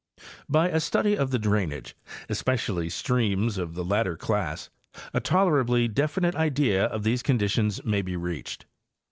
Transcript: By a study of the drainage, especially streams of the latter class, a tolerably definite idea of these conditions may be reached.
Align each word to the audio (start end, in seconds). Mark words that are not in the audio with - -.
By 0.49 0.69
a 0.69 0.79
study 0.79 1.15
of 1.15 1.29
the 1.29 1.37
drainage, 1.37 1.95
especially 2.27 2.89
streams 2.89 3.59
of 3.59 3.75
the 3.75 3.83
latter 3.85 4.17
class, 4.17 4.71
a 5.13 5.19
tolerably 5.19 5.87
definite 5.87 6.33
idea 6.33 6.85
of 6.85 7.03
these 7.03 7.21
conditions 7.21 7.85
may 7.85 8.01
be 8.01 8.15
reached. 8.15 8.65